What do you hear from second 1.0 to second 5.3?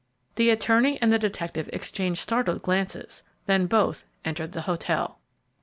the detective exchanged startled glances, then both entered the hotel.